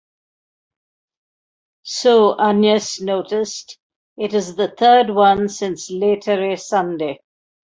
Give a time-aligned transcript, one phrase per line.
[1.83, 3.77] So, Agnès noticed,
[4.17, 7.19] it is the third one since Lætare Sunday.